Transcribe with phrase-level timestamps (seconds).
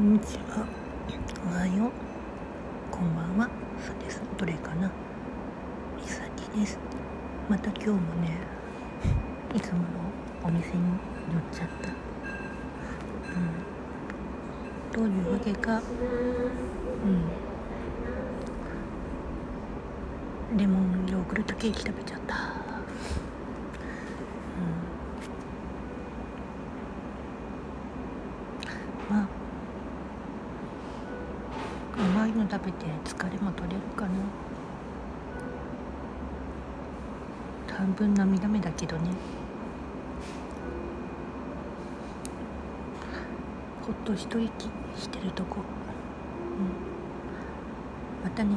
[0.00, 1.90] よう。
[2.90, 3.50] こんばんは。
[3.86, 4.22] そうです。
[4.38, 4.90] どれかな。
[5.94, 6.78] みさきです。
[7.50, 8.38] また今日もね
[9.54, 9.84] いつもの
[10.42, 10.84] お店に
[11.30, 11.90] 寄っちゃった。
[14.98, 15.06] うん。
[15.06, 15.82] どういうわけか。
[20.50, 20.56] うん。
[20.56, 22.36] レモンヨーグルトケーキ食べちゃった。
[22.36, 22.38] う
[29.12, 29.14] ん。
[29.14, 29.39] まあ
[32.30, 34.10] いの食べて疲れも取れるかな。
[37.76, 39.10] 半分涙目だけどね。
[43.82, 45.56] ほっと一息してるとこ、
[48.22, 48.56] うん、またね。